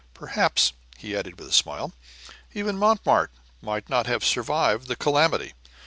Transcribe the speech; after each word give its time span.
Perhaps," 0.15 0.73
he 0.97 1.15
added, 1.15 1.37
with 1.37 1.47
a 1.47 1.51
smile, 1.53 1.93
"even 2.55 2.75
Montmartre 2.75 3.33
might 3.61 3.87
not 3.87 4.07
have 4.07 4.25
survived 4.25 4.87
the 4.87 4.95
calamity." 4.95 5.53